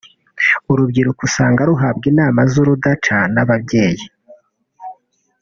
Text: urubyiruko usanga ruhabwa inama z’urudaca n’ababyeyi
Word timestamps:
urubyiruko 0.71 1.21
usanga 1.27 1.61
ruhabwa 1.69 2.05
inama 2.11 2.39
z’urudaca 2.51 3.17
n’ababyeyi 3.33 4.05